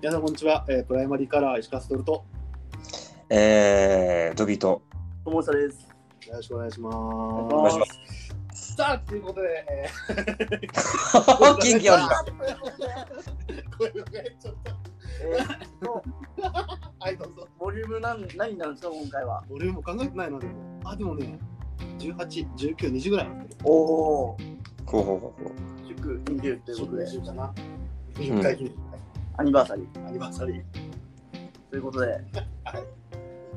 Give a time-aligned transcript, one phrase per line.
[0.00, 2.24] 皆さんこんにちは、えープライマリーカラー石川ストルト
[3.28, 4.80] えー、ドビート。
[5.26, 5.88] 友下です。
[6.26, 6.96] よろしくお願いします。
[6.96, 7.86] お願いしま
[8.54, 8.76] す。
[8.76, 9.90] さあということで、え
[11.38, 12.06] 元気あるん。
[12.06, 14.72] ー、声が変ちょっと。
[15.22, 16.02] えーっと、
[16.98, 17.46] はいどうぞ。
[17.58, 19.44] ボリューム何何なんですか、今回は。
[19.50, 20.80] 俺も考えてないなでも。
[20.86, 21.38] あでもね
[21.98, 23.60] 181920ぐらいになってる。
[23.64, 24.36] おお、
[24.86, 25.52] ほうほうほうほ
[25.86, 27.54] 祝20ということで、20かな。
[28.14, 28.74] 20回記念、
[29.40, 30.06] アニバーサリー。
[30.06, 30.62] アニバーサリー。
[31.70, 32.22] ということで、 はい。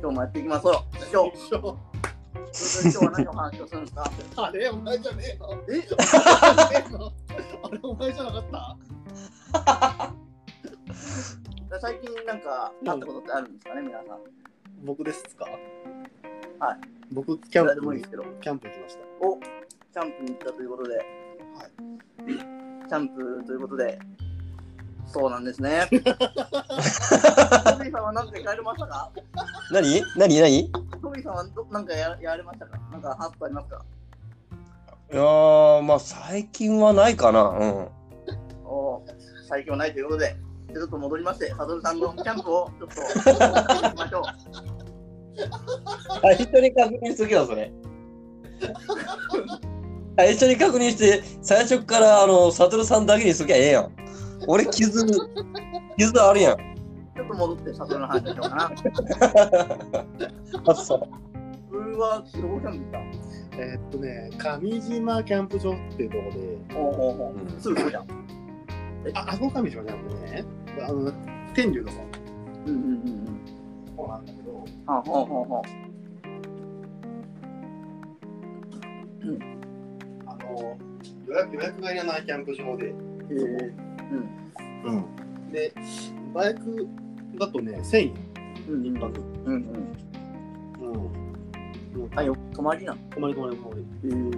[0.00, 0.74] 今日もやっていきましょう。
[0.94, 4.04] 今日、今日は何の話をするんですか？
[4.36, 5.48] あれお前じゃねえの？
[5.68, 5.82] え？
[7.64, 8.76] あれお前じゃなかった？
[11.80, 14.18] 最近なんか、あったことってあるんですかね、皆さん？
[14.84, 15.46] 僕ですか？
[16.60, 16.80] はい。
[17.12, 18.22] 僕キャンプもいいですけど。
[18.40, 19.00] キャンプ行きました。
[19.26, 21.06] お、キャンプに行ったということで、はい。
[22.28, 23.98] キャンプということで、
[25.12, 25.86] そうなんですね。
[25.90, 29.10] トビーさんは何かやられましたか？
[29.14, 29.74] う。
[29.74, 30.02] 何？
[30.16, 30.40] 何？
[30.40, 30.58] 何？
[30.60, 32.78] いトビーさんはどなんかややられましたか？
[32.90, 33.84] なんか話すことありますか？
[35.12, 37.42] やー、まあ最近はないかな。
[37.42, 37.88] うん。
[38.64, 39.02] お
[39.48, 40.34] 最強ないということで、
[40.72, 44.22] ちょっと戻りまして、サドルさんのキャンプをちょっと行きましょう。
[46.22, 47.70] 最初に確認しとけよ、それ。
[50.16, 53.92] 最初に確認して、最初からあの、サトルさんだけにしときゃええやん。
[54.46, 55.04] 俺、傷、
[55.96, 56.56] 傷あるやん。
[57.14, 58.72] ちょっと戻ってサドルの話しようかな。
[60.72, 61.22] あ、そう。
[61.70, 62.98] これはどこキャンプ行った
[63.58, 68.06] えーっとね上島キャンプ場っていうところでおうおうおううんすぐそこじゃん。
[69.14, 70.44] あ、あそこ上島じゃなくてね、
[70.80, 71.12] あの、
[71.54, 71.98] 天竜の方
[72.66, 73.96] うんうんうんうん。
[73.96, 74.54] 方なんだけど、
[74.86, 75.62] はあ、ほうほうほ
[80.26, 80.78] あの、
[81.26, 82.88] 予約予約がいらないキャンプ場で、う。
[82.90, 83.91] へえ。
[84.84, 85.52] うん。
[85.52, 85.72] で、
[86.34, 86.88] バイク
[87.38, 88.14] だとね、1000円、
[88.68, 89.20] うん一泊。
[89.44, 89.62] うんうん。
[92.02, 92.10] うん。
[92.18, 93.00] あ、よ、泊まりなの？
[93.10, 93.80] 泊まり泊まり泊まり。
[93.80, 94.30] へえ。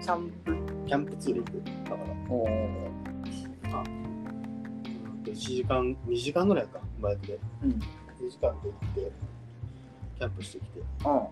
[0.00, 0.56] キャンプ？
[0.86, 2.46] キャンプツーリングだから、おお。
[5.24, 7.38] 1時間、2時間ぐらいか、バイクで。
[7.62, 7.70] うん。
[7.70, 9.12] 2時間で行って、
[10.18, 10.82] キャンプしてきて。
[11.04, 11.28] あ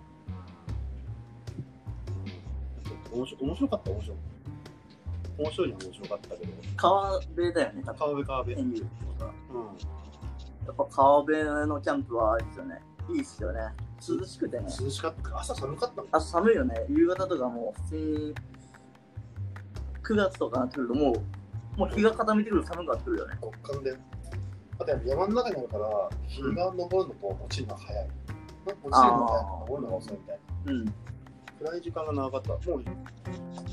[3.13, 4.17] 面白面白かった、面白い。
[5.39, 7.83] 面白いには面白かったけど、川辺だよね。
[7.85, 8.63] 川辺川辺。
[8.63, 8.75] うん。
[8.75, 8.83] や
[10.73, 12.81] っぱ川辺のキャンプはあれですよね。
[13.09, 13.61] いいっすよね。
[14.09, 14.67] 涼しくてね。
[14.81, 15.39] 涼しかった。
[15.39, 16.11] 朝寒かったもん。
[16.11, 16.75] あ寒いよね。
[16.89, 18.35] 夕方とかもう普通に
[20.03, 21.13] 9月とかなってくるとも
[21.77, 23.37] う、もう日が傾いてくると寒くなってくるよね。
[23.41, 23.97] 極寒で。
[24.79, 28.09] あと山の中にあるから、日が昇るのと落ちるのが早い。
[28.67, 30.73] 落ちるのが早い、昇るのが遅いみたいな。
[30.73, 30.95] うん。
[31.59, 32.71] 暗い時間が長かった。
[32.71, 32.83] もう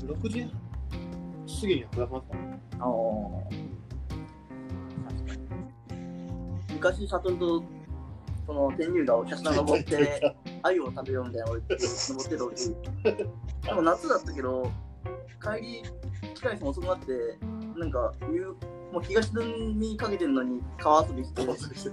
[0.06, 0.52] 6時
[1.46, 2.22] 過ぎには暗くなっ
[2.70, 3.42] たの。
[3.50, 3.74] ああ。
[6.72, 7.62] 昔、サトルと、
[8.46, 12.76] その天竜がお客さん登って、 鮎を食べようみたいなの登ってる時。
[13.66, 14.70] でも夏だったけど、
[15.42, 15.82] 帰り、
[16.34, 17.38] 機械も遅くなって、
[17.78, 18.54] なんか、夕
[18.92, 21.42] もう日が沈みかけてるのに川遊びして、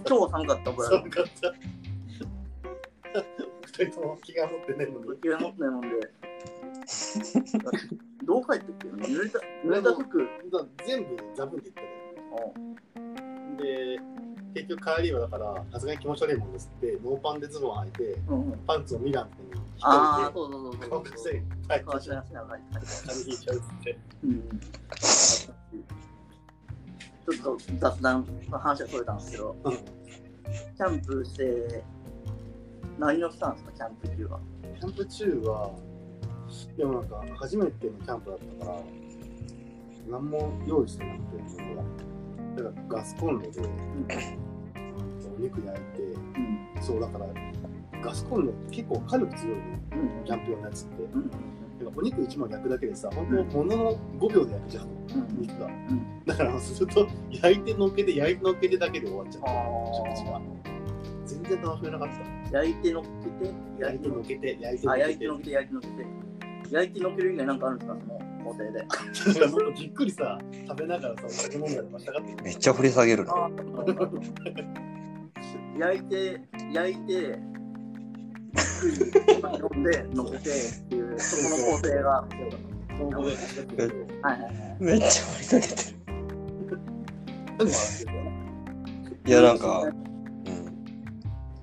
[0.05, 0.87] 超寒かった、これ。
[0.89, 1.53] 寒かった。
[3.83, 5.19] 二人とも気が持ってないのに。
[5.19, 5.87] 気が持ってないもんで。
[8.25, 10.27] どう帰ってって濡れた、濡れた服。
[10.85, 11.87] 全部ザブンっていってね。
[13.57, 13.99] で、
[14.53, 19.31] 結局帰りはだから、さすがに気持ち悪いもんですって、ノーパンでズボン履いて、うんうん、パンツをミランに
[19.81, 21.03] ああ、掛そうそうそうそうそう。
[21.03, 23.99] 乾かして帰って川しなしながら帰って風邪ひいちゃうって。
[24.23, 24.59] うん
[27.23, 31.83] ちょっと雑談の話はそれたんですけど、うんキャンプして、
[32.99, 34.39] 何をしたんですか、キャンプ中は。
[34.79, 35.71] キャンプ中は、
[36.77, 38.81] でもなんか、初めてのキャンプだったから、
[40.09, 41.83] 何も用意してなくて、僕は
[42.55, 43.61] だからガスコンロで、
[45.37, 46.81] お肉焼いて、うん。
[46.81, 47.27] そうだから、
[48.01, 50.25] ガスコンロって結構火力強いね、うん。
[50.25, 51.03] キャンプ用のやつって。
[51.03, 51.31] うん。
[51.95, 55.41] お肉1枚焼くだけでさ、本当ものの5秒で焼くじゃん、うん。
[55.41, 55.67] 肉が。
[55.67, 60.13] んだから、すると、焼いてのっけて、焼いてのっけてだけで終わっちゃあう。
[60.13, 60.41] 食事が。
[61.25, 62.09] 全然楽しめなかっ
[62.51, 62.57] た。
[62.59, 65.37] 焼いて乗っけて、焼いてのっけて、焼いてのあ、っけて焼いて乗っ。
[65.39, 66.30] けて、焼いて乗っけて。
[66.69, 68.85] 焼いて乗っける以外なんかあるんですか、その工程で。
[69.75, 72.21] じっくりさ、食べながらさ、お酒飲んだりとかしたか。
[72.43, 73.33] めっちゃ振り下げるな。
[73.33, 73.49] あ
[75.79, 76.41] 焼いて、
[76.73, 77.39] 焼いて、
[79.73, 80.49] 飲んで、乗っけてっ
[80.89, 82.27] ていう、そこの工程が。
[84.79, 86.01] めっちゃ振り下げてる。
[89.25, 89.93] いや、なんか、うん。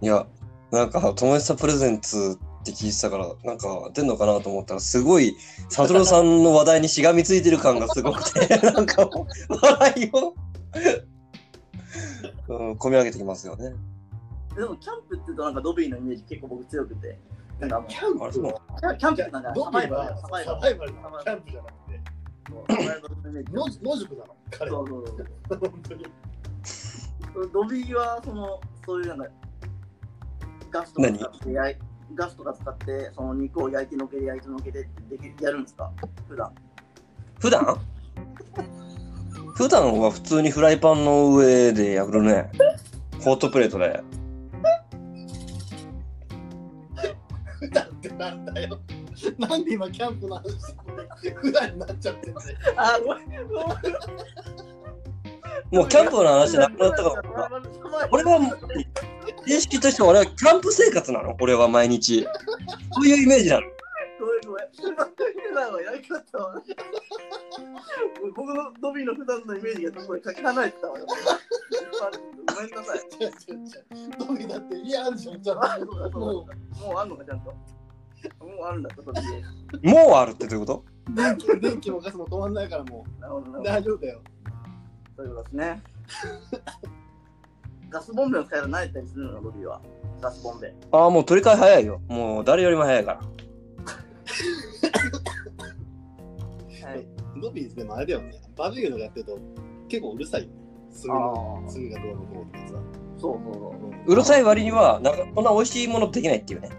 [0.00, 0.26] いや、
[0.70, 2.38] なんか、友達さんプレゼンツ
[2.72, 5.36] って聞いてたから、なんか出んのかなと思ったら、すごい、
[5.68, 9.08] サトルさんの話題にしがみついてる感がすごくて、 なんか、
[9.48, 10.34] 笑いを
[12.48, 13.74] うん、込み上げてきますよね。
[14.54, 17.18] でもキャンプって言うとなんかドビーのイメージ結構僕強くて。
[17.60, 18.24] なんかもうキャンプ？
[18.24, 20.60] はキャキャンプってなんかドサバイバルビーはサバイバル。
[20.60, 20.92] バイバル。
[20.92, 23.52] キャンプじゃなくて。
[23.52, 24.78] 野宿野宿なの彼は。
[24.78, 25.58] そうそうそう。
[25.58, 26.06] 本当に
[27.52, 29.24] ドビーはそのそういうなんか
[30.70, 35.90] ガスとか使って焼いガスとか使ってその肉を焼いてのけて焼いてのけてってできやるんですか？
[36.28, 36.52] 普段。
[37.40, 37.78] 普段？
[39.54, 42.50] 普段は普通にフライパンの上でやるね。
[43.24, 44.02] ホットプレートで。
[47.60, 48.78] 普段ってなんだよ。
[49.36, 50.74] なんで今キャンプの話し
[51.22, 53.48] て普段になっちゃってんだよあごめん。
[53.48, 53.68] ごめん。
[55.72, 57.50] もうキャンプの話なくなったから。
[58.12, 58.58] 俺はもう
[59.48, 61.34] 認識としては俺はキャンプ生活なの？
[61.40, 62.26] 俺は毎日。
[62.92, 63.66] そういうイメージなの。
[64.20, 66.62] ごめんごめん普段はやり方は
[68.36, 73.00] 僕のドビーの普段のイメージがすごいかけ離れてたわよごめんなさい。
[74.18, 75.62] ドビーだって家あるじゃんちゃんも
[76.20, 76.46] も
[76.94, 77.50] うあんのかちゃんと。
[77.50, 77.54] も
[78.62, 78.90] うあるんだ。
[78.92, 83.22] ったドビーもうあるってどういうこう電気も電気もガスも止まんないからもう
[83.64, 84.20] 大丈夫だよ。
[85.16, 85.82] そういうことですね。
[87.90, 89.80] ガスボンベの使い方慣れたりするのロビーは。
[90.20, 90.68] ガスボンベ。
[90.90, 92.00] とああ、もう取り替え早いよ。
[92.08, 93.20] もう誰よりも早いから。
[96.88, 97.06] はい。
[97.40, 99.38] ドビーでもあれだよねバーベキューとかやってると
[99.88, 100.54] 結構うるさいよね
[101.06, 102.74] 炭のあ炭がどうのこうとかさ
[103.18, 103.74] そうそうそ
[104.06, 104.12] う。
[104.12, 106.70] うるさい割には、なんかこんな美味しいものできないっていうね。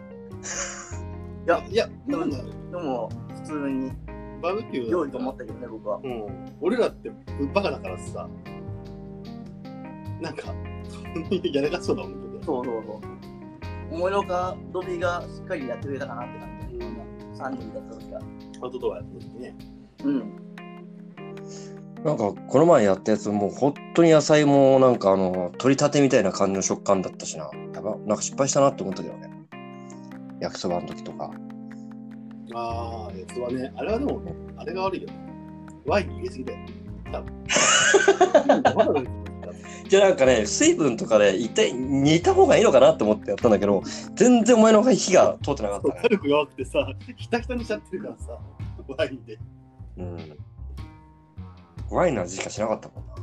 [1.45, 2.41] いや、いやでもね
[2.71, 3.91] でも、普通に
[4.41, 6.00] バーベキュー良いと思ったけどね、僕は。
[6.01, 6.25] うん、
[6.62, 7.12] 俺らって
[7.53, 8.29] バカだからさ、
[10.21, 10.53] なんか、
[11.53, 12.44] やらかしそうだもんけど。
[12.44, 13.95] そうそうそう。
[13.95, 16.59] 思いのほか、ドビーがしっかりやってくれたかなって感じ。
[17.39, 18.21] 3人だった時は。
[18.62, 19.56] アウトドアやった時ね。
[20.03, 20.50] うん。
[22.03, 27.50] なんかこの前やったやつもう本当に野菜もなんかあの取り立てみたいな感じの食感だったしな。
[27.74, 29.30] やば、なんか失敗したなって思ったけどね。
[30.39, 31.31] 焼きそばの時とか。
[32.53, 34.21] ああ、やつはね、あれはでも、
[34.57, 35.13] あれが悪いよね。
[35.86, 36.59] ワイン入れすぎだよ。
[37.12, 39.07] 多分。
[39.89, 43.81] じゃあなんかね、水分とかで一体煮た方がいいのかなって思ってやったんだけど、
[44.13, 46.00] 全然お前の火が通ってなかったね。
[46.03, 46.88] 火力弱くてさ、
[47.18, 48.38] ひたひたにしちゃってるからさ、
[48.88, 49.39] ワインで。
[49.97, 50.38] うん。
[51.89, 53.15] ワインの味しかしなかったもんな。